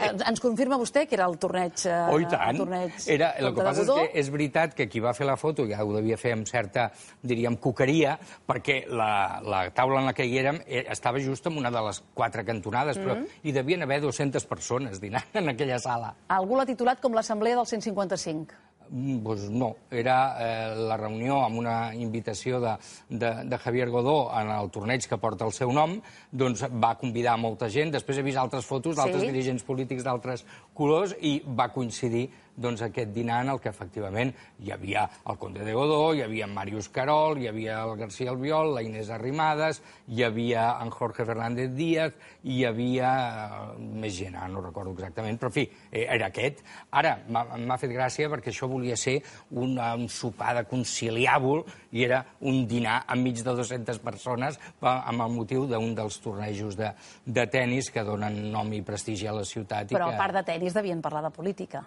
[0.00, 1.78] Eh, ens confirma vostè que era el torneig...
[1.86, 2.56] Eh, oh, i tant.
[2.56, 5.38] El torneig era, el que passa és que és veritat que qui va fer la
[5.38, 6.88] foto ja ho devia fer amb certa,
[7.22, 8.16] diríem, coqueria,
[8.48, 11.86] perquè la, la taula en la que hi érem eh, estava just en una de
[11.86, 13.46] les quatre cantonades, però mm -hmm.
[13.46, 16.14] hi devien haver 200 persones dinant en aquella sala.
[16.28, 18.54] Algú l'ha titulat com l'assemblea l'assemblea del 155?
[18.90, 22.74] Mm, pues no, era eh, la reunió amb una invitació de,
[23.08, 25.96] de, de Javier Godó en el torneig que porta el seu nom,
[26.30, 29.30] doncs va convidar molta gent, després he vist altres fotos d'altres sí.
[29.32, 30.44] dirigents polítics d'altres
[30.76, 35.64] colors i va coincidir doncs, aquest dinar en el que efectivament hi havia el Conde
[35.66, 40.22] de Godó, hi havia Màrius Carol, hi havia el García Albiol, la Inés Arrimadas, hi
[40.26, 42.14] havia en Jorge Fernández Díaz,
[42.44, 43.72] hi havia eh,
[44.04, 46.62] més gent, no recordo exactament, però en fi, eh, era aquest.
[46.94, 49.18] Ara, m'ha fet gràcia perquè això volia ser
[49.50, 51.64] un, un sopar de conciliàbul
[51.94, 56.90] i era un dinar enmig de 200 persones amb el motiu d'un dels tornejos de,
[57.26, 59.92] de tennis que donen nom i prestigi a la ciutat.
[59.92, 60.18] Però i que...
[60.18, 61.84] a part de tennis devien parlar de política.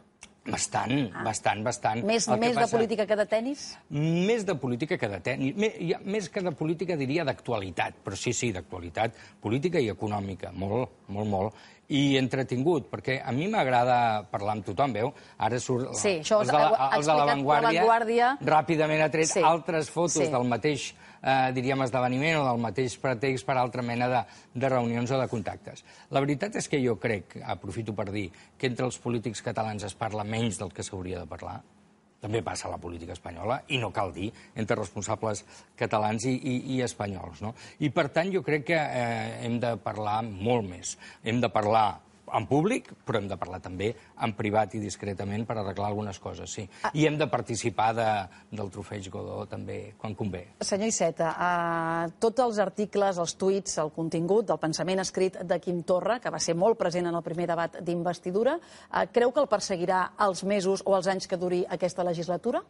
[0.48, 1.24] Bastant, ah.
[1.28, 2.04] bastant, bastant.
[2.08, 2.66] Més, més passa...
[2.66, 3.64] de política que de tennis?
[3.92, 5.58] Més de política que de tennis.
[6.08, 11.30] Més que de política diria d'actualitat, però sí, sí, d'actualitat política i econòmica, molt, molt,
[11.34, 11.66] molt.
[11.88, 15.12] I entretingut, perquè a mi m'agrada parlar amb tothom, veu?
[15.44, 19.44] Ara surt sí, això els de la, els de l'avantguàrdia, ràpidament ha tret sí.
[19.44, 20.32] altres fotos sí.
[20.32, 20.90] del mateix
[21.28, 24.22] eh, diríem, esdeveniment o del mateix pretext per altra mena de,
[24.56, 25.84] de reunions o de contactes.
[26.16, 29.98] La veritat és que jo crec, aprofito per dir, que entre els polítics catalans es
[29.98, 31.60] parla menys del que s'hauria de parlar.
[32.18, 35.44] També passa a la política espanyola, i no cal dir, entre responsables
[35.78, 37.44] catalans i, i, i espanyols.
[37.46, 37.54] No?
[37.78, 40.96] I, per tant, jo crec que eh, hem de parlar molt més.
[41.24, 41.86] Hem de parlar
[42.34, 43.92] en públic, però hem de parlar també
[44.24, 46.66] en privat i discretament per arreglar algunes coses, sí.
[46.84, 46.92] Ah.
[46.94, 48.08] I hem de participar de,
[48.52, 50.44] del trofeig Godó també, quan convé.
[50.62, 55.84] Senyor Iceta, uh, tots els articles, els tuits, el contingut del pensament escrit de Quim
[55.88, 59.52] Torra, que va ser molt present en el primer debat d'investidura, uh, creu que el
[59.52, 62.64] perseguirà els mesos o els anys que duri aquesta legislatura?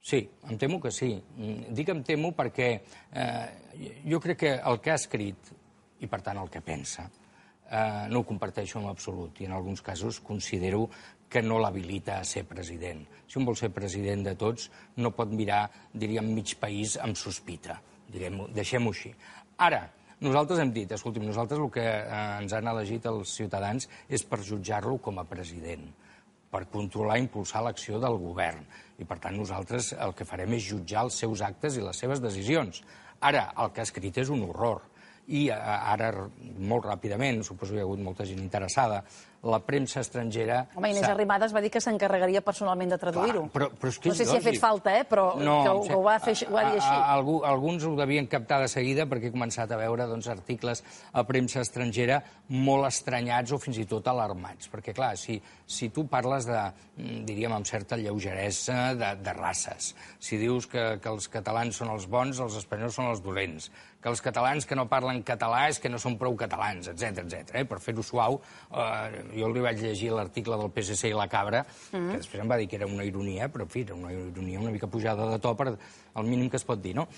[0.00, 1.12] Sí, em temo que sí.
[1.36, 2.70] Mm, dic em temo perquè
[3.12, 3.48] eh,
[4.08, 5.50] jo crec que el que ha escrit,
[6.00, 7.04] i per tant el que pensa,
[7.70, 10.88] eh, no ho comparteixo en absolut i en alguns casos considero
[11.30, 13.04] que no l'habilita a ser president.
[13.30, 14.66] Si un vol ser president de tots,
[14.98, 17.78] no pot mirar, diríem, mig país amb sospita.
[18.10, 19.14] Deixem-ho així.
[19.62, 19.84] Ara,
[20.26, 24.42] nosaltres hem dit, escolti'm, nosaltres el que eh, ens han elegit els ciutadans és per
[24.42, 25.86] jutjar-lo com a president
[26.50, 28.64] per controlar i impulsar l'acció del govern.
[28.98, 32.18] I, per tant, nosaltres el que farem és jutjar els seus actes i les seves
[32.18, 32.82] decisions.
[33.22, 34.82] Ara, el que ha escrit és un horror
[35.30, 36.10] I ara,
[36.58, 39.04] molt ràpidament, suposo que hi ha hagut molta gent interessada,
[39.42, 40.66] la premsa estrangera...
[40.76, 43.46] Home, Inés Arrimadas va dir que s'encarregaria personalment de traduir-ho.
[43.54, 45.06] Però, però és que no sé si ha fet falta, eh?
[45.08, 46.90] però no, que, ho, que ho va, fer, ho va dir així.
[46.90, 50.28] A, a, algú, alguns ho devien captar de seguida perquè he començat a veure doncs,
[50.32, 52.20] articles a premsa estrangera
[52.52, 54.68] molt estranyats o fins i tot alarmats.
[54.72, 56.60] Perquè, clar, si, si tu parles de,
[57.00, 61.94] mm, diríem, amb certa lleugeresa de, de races, si dius que, que els catalans són
[61.94, 65.78] els bons, els espanyols són els dolents, que els catalans que no parlen català és
[65.80, 67.54] que no són prou catalans, etc etc.
[67.60, 67.64] Eh?
[67.68, 68.40] Per fer-ho suau,
[68.72, 72.10] eh, jo li vaig llegir l'article del PSC i la Cabra, mm -hmm.
[72.10, 74.60] que després em va dir que era una ironia, però, en fi, era una ironia
[74.60, 75.76] una mica pujada de to per
[76.16, 77.08] el mínim que es pot dir, no?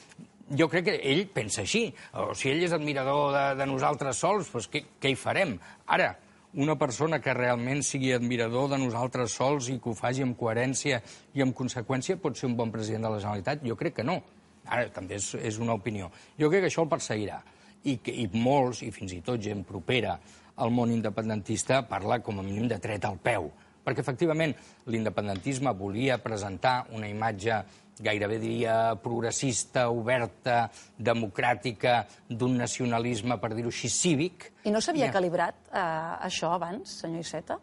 [0.51, 1.95] Jo crec que ell pensa així.
[2.13, 5.59] O si ell és admirador de, de nosaltres sols, doncs què, què hi farem?
[5.87, 6.19] Ara,
[6.55, 11.01] una persona que realment sigui admirador de nosaltres sols i que ho faci amb coherència
[11.33, 13.65] i amb conseqüència pot ser un bon president de la Generalitat?
[13.65, 14.21] Jo crec que no.
[14.67, 16.11] Ara, també és, és una opinió.
[16.39, 17.41] Jo crec que això el perseguirà.
[17.83, 20.19] I, que, I molts, i fins i tot gent propera
[20.63, 23.51] al món independentista, parla com a mínim de tret al peu.
[23.83, 24.53] Perquè, efectivament,
[24.87, 27.57] l'independentisme volia presentar una imatge
[28.03, 34.49] gairebé diria progressista, oberta, democràtica, d'un nacionalisme, per dir-ho així, cívic.
[34.65, 35.85] I no s'havia calibrat eh,
[36.29, 37.59] això abans, senyor Iceta?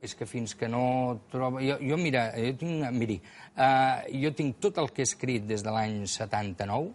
[0.00, 1.60] És que fins que no troba...
[1.64, 3.18] Jo, jo mira, jo tinc, miri,
[3.52, 6.88] uh, jo tinc tot el que he escrit des de l'any 79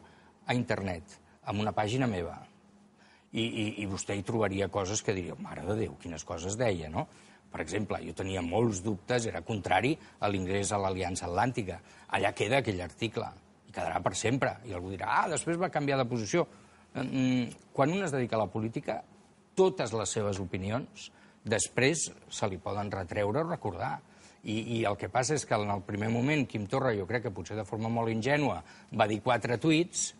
[0.49, 2.39] a internet, amb una pàgina meva.
[3.35, 6.89] I, i, I vostè hi trobaria coses que diria, mare de Déu, quines coses deia,
[6.89, 7.05] no?
[7.51, 11.77] Per exemple, jo tenia molts dubtes, era contrari a l'ingrés a l'Aliança Atlàntica.
[12.17, 13.27] Allà queda aquell article,
[13.69, 14.57] i quedarà per sempre.
[14.67, 16.47] I algú dirà, ah, després va canviar de posició.
[16.95, 18.97] Mm, quan un es dedica a la política,
[19.55, 21.11] totes les seves opinions
[21.45, 23.95] després se li poden retreure o recordar.
[24.45, 27.25] I, I el que passa és que en el primer moment Quim Torra, jo crec
[27.25, 28.59] que potser de forma molt ingènua,
[28.93, 30.11] va dir quatre tuits,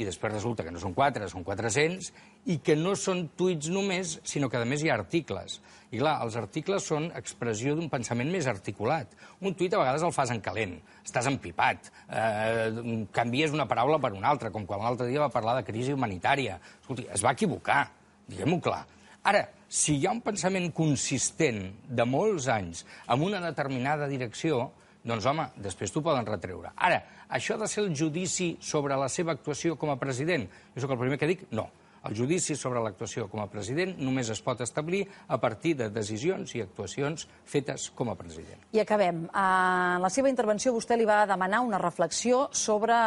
[0.00, 2.10] i després resulta que no són quatre, són 400,
[2.52, 5.58] i que no són tuits només, sinó que a més hi ha articles.
[5.92, 9.12] I clar, els articles són expressió d'un pensament més articulat.
[9.44, 14.14] Un tuit a vegades el fas en calent, estàs empipat, eh, canvies una paraula per
[14.16, 16.58] una altra, com quan l'altre dia va parlar de crisi humanitària.
[16.80, 17.84] Escolti, es va equivocar,
[18.32, 18.86] diguem-ho clar.
[19.28, 24.66] Ara, si hi ha un pensament consistent de molts anys en una determinada direcció,
[25.02, 26.74] doncs, home, després t'ho poden retreure.
[26.76, 27.00] Ara,
[27.32, 31.00] això de ser el judici sobre la seva actuació com a president, jo sóc el
[31.00, 31.70] primer que dic, no.
[32.02, 36.52] El judici sobre l'actuació com a president només es pot establir a partir de decisions
[36.56, 38.66] i actuacions fetes com a president.
[38.74, 39.22] I acabem.
[39.30, 42.98] En la seva intervenció vostè li va demanar una reflexió sobre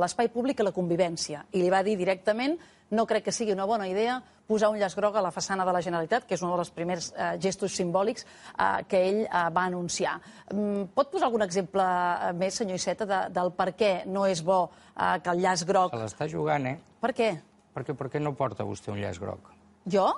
[0.00, 1.44] l'espai públic i la convivència.
[1.52, 2.56] I li va dir directament
[2.90, 5.72] no crec que sigui una bona idea posar un llaç groc a la façana de
[5.72, 9.66] la Generalitat, que és un dels primers eh, gestos simbòlics eh, que ell eh, va
[9.68, 10.16] anunciar.
[10.50, 14.42] Mm, pot posar algun exemple eh, més, senyor Iceta, de, del per què no és
[14.42, 15.94] bo eh, que el llaç groc...
[15.94, 16.76] Se l'està jugant, eh?
[17.00, 17.30] Per què?
[17.76, 19.52] Perquè per què no porta vostè un llaç groc?
[19.86, 20.08] Jo?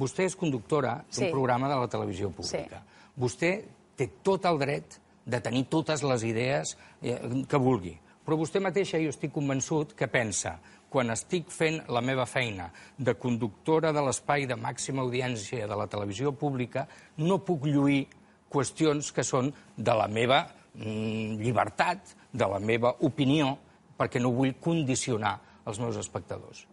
[0.00, 1.30] Vostè és conductora d'un sí.
[1.32, 2.80] programa de la televisió pública.
[2.80, 3.12] Sí.
[3.20, 3.52] Vostè
[4.00, 4.96] té tot el dret
[5.30, 7.92] de tenir totes les idees eh, que vulgui.
[8.24, 10.56] Però vostè mateixa, jo estic convençut, que pensa
[10.90, 15.86] quan estic fent la meva feina de conductora de l'espai de màxima audiència de la
[15.90, 16.86] televisió pública,
[17.18, 18.08] no puc lluir
[18.50, 20.42] qüestions que són de la meva
[20.74, 23.54] mm, llibertat, de la meva opinió,
[23.98, 25.36] perquè no vull condicionar
[25.70, 26.64] els meus espectadors.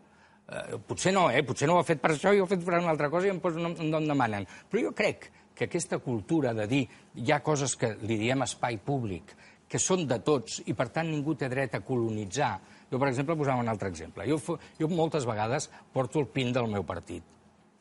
[0.47, 1.43] Eh, potser no, eh?
[1.43, 3.27] Potser no ho ha fet per això i ho ha fet per una altra cosa
[3.27, 4.47] i em, posen, em, em demanen.
[4.71, 6.83] Però jo crec que aquesta cultura de dir
[7.17, 9.33] hi ha coses que li diem espai públic,
[9.67, 12.53] que són de tots i per tant ningú té dret a colonitzar,
[12.91, 14.27] jo, per exemple, posava un altre exemple.
[14.29, 17.23] Jo, jo moltes vegades porto el pin del meu partit.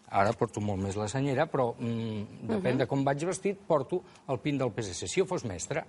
[0.07, 2.79] Ara porto molt més la senyera, però mm, depèn uh -huh.
[2.79, 5.09] de com vaig vestit, porto el pin del PSC.
[5.09, 5.85] Si jo fos mestre,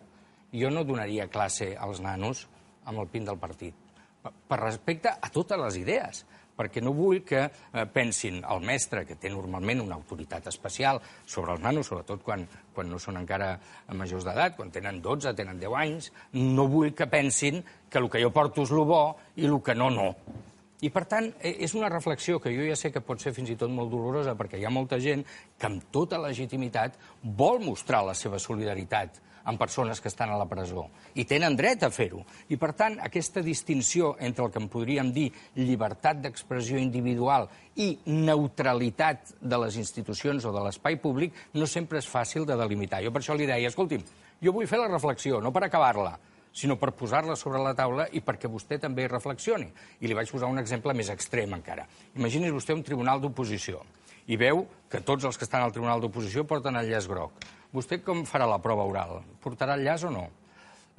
[0.52, 2.48] jo no donaria classe als nanos
[2.86, 3.76] amb el pin del partit.
[4.48, 6.26] Per respecte a totes les idees
[6.58, 11.54] perquè no vull que eh, pensin el mestre, que té normalment una autoritat especial sobre
[11.54, 13.54] els nanos, sobretot quan, quan no són encara
[13.94, 18.22] majors d'edat, quan tenen 12, tenen 10 anys, no vull que pensin que el que
[18.24, 19.04] jo porto és el bo
[19.38, 20.12] i el que no, no.
[20.78, 23.50] I, per tant, eh, és una reflexió que jo ja sé que pot ser fins
[23.50, 25.24] i tot molt dolorosa, perquè hi ha molta gent
[25.58, 30.46] que amb tota legitimitat vol mostrar la seva solidaritat amb persones que estan a la
[30.46, 30.84] presó.
[31.16, 32.20] I tenen dret a fer-ho.
[32.52, 37.48] I, per tant, aquesta distinció entre el que en podríem dir llibertat d'expressió individual
[37.80, 43.02] i neutralitat de les institucions o de l'espai públic no sempre és fàcil de delimitar.
[43.02, 44.04] Jo per això li deia, escolti'm,
[44.44, 46.18] jo vull fer la reflexió, no per acabar-la,
[46.58, 49.70] sinó per posar-la sobre la taula i perquè vostè també hi reflexioni.
[50.02, 51.86] I li vaig posar un exemple més extrem encara.
[52.18, 53.84] Imagini's vostè un tribunal d'oposició
[54.28, 57.46] i veu que tots els que estan al tribunal d'oposició porten el llaç groc.
[57.74, 59.22] Vostè com farà la prova oral?
[59.44, 60.26] Portarà el llaç o no?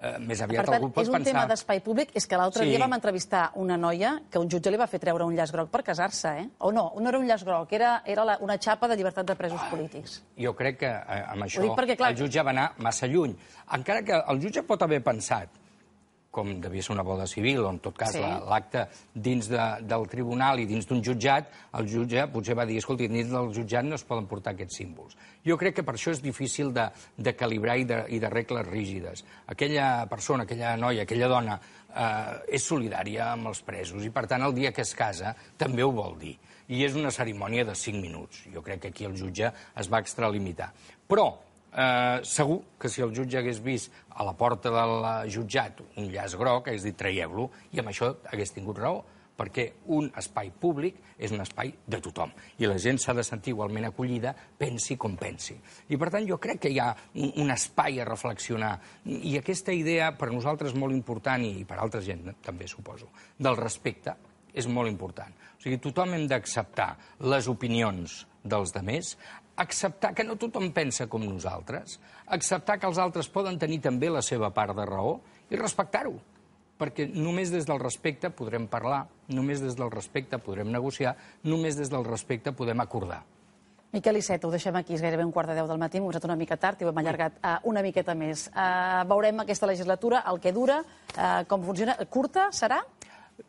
[0.00, 1.32] Eh, més aviat per tant, algú pot és un pensar...
[1.32, 2.10] tema d'espai públic.
[2.14, 2.70] És que l'altre Sí.
[2.70, 5.70] dia vam entrevistar una noia que un jutge li va fer treure un llaç groc
[5.70, 6.48] per casar-se, eh?
[6.58, 9.34] O no, no era un llaç groc, era, era la, una xapa de llibertat de
[9.36, 10.22] presos polítics.
[10.38, 13.36] Jo crec que eh, amb això perquè, clar- el jutge va anar massa lluny.
[13.74, 15.48] Encara que el jutge pot haver pensat,
[16.38, 18.22] com devia ser una boda civil, o en tot cas Sí.
[18.22, 22.78] la- l'acte dins de, del tribunal i dins d'un jutjat, el jutge potser va dir,
[22.78, 25.16] escolti, dins del jutjat no es poden portar aquests símbols.
[25.44, 28.66] Jo crec que per això és difícil de, de calibrar i de, i de regles
[28.68, 29.24] rígides.
[29.46, 34.42] Aquella persona, aquella noia, aquella dona eh, és solidària amb els presos i, per tant,
[34.46, 36.36] el dia que es casa també ho vol dir.
[36.68, 38.42] I és una cerimònia de 5 minuts.
[38.52, 40.68] Jo crec que aquí el jutge es va extralimitar.
[41.08, 41.30] Però
[41.72, 46.36] eh, segur que si el jutge hagués vist a la porta del jutjat un llaç
[46.38, 49.04] groc, hagués dit traieu-lo, i amb això hagués tingut raó,
[49.38, 52.32] perquè un espai públic és un espai de tothom.
[52.58, 55.54] I la gent s'ha de sentir igualment acollida, pensi com pensi.
[55.94, 58.74] I per tant jo crec que hi ha un, un espai a reflexionar.
[59.06, 64.16] I aquesta idea, per nosaltres molt important, i per altra gent també suposo, del respecte,
[64.58, 65.30] és molt important.
[65.54, 66.96] O sigui, tothom hem d'acceptar
[67.30, 69.14] les opinions dels demés,
[69.58, 74.22] acceptar que no tothom pensa com nosaltres, acceptar que els altres poden tenir també la
[74.22, 75.18] seva part de raó
[75.50, 76.14] i respectar-ho.
[76.78, 79.02] Perquè només des del respecte podrem parlar,
[79.34, 83.24] només des del respecte podrem negociar, només des del respecte podem acordar.
[83.90, 86.26] Miquel Iceta, ho deixem aquí, és gairebé un quart de deu del matí, hem posat
[86.28, 88.44] una mica tard i ho hem allargat uh, una miqueta més.
[88.52, 90.82] Uh, veurem aquesta legislatura, el que dura,
[91.16, 91.96] uh, com funciona.
[92.12, 92.82] Curta serà?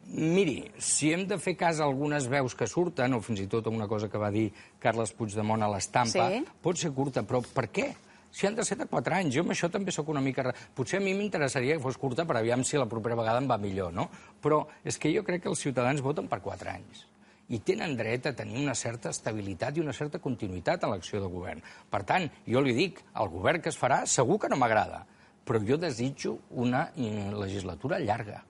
[0.10, 3.68] Miri, si hem de fer cas a algunes veus que surten, o fins i tot
[3.68, 6.44] a una cosa que va dir Carles Puigdemont a l'estampa, Sí.
[6.62, 7.96] pot ser curta, però per què?
[8.32, 10.54] Si han de ser de 4 anys, jo amb això també sóc una mica...
[10.76, 13.58] Potser a mi m'interessaria que fos curta per aviam si la propera vegada em va
[13.58, 14.10] millor, no?
[14.42, 17.08] Però és que jo crec que els ciutadans voten per 4 anys
[17.50, 21.26] i tenen dret a tenir una certa estabilitat i una certa continuïtat en l'acció de
[21.26, 21.64] govern.
[21.90, 25.08] Per tant, jo li dic, el govern que es farà segur que no m'agrada,
[25.44, 28.44] però jo desitjo una legislatura llarga.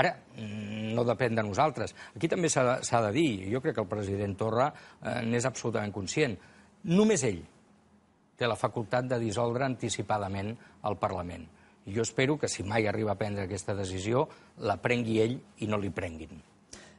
[0.00, 1.94] Ara, mm, no depèn de nosaltres.
[2.16, 6.36] Aquí també s'ha de, dir, jo crec que el president Torra eh, n'és absolutament conscient.
[6.92, 7.42] Només ell
[8.36, 10.54] té la facultat de dissoldre anticipadament
[10.88, 11.44] el Parlament.
[11.86, 14.28] Jo espero que si mai arriba a prendre aquesta decisió,
[14.62, 16.51] la prengui ell i no li prenguin.